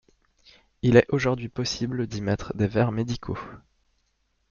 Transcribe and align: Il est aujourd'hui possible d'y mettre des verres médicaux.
Il 0.81 0.97
est 0.97 1.05
aujourd'hui 1.09 1.47
possible 1.47 2.07
d'y 2.07 2.21
mettre 2.21 2.55
des 2.57 2.65
verres 2.65 2.91
médicaux. 2.91 3.37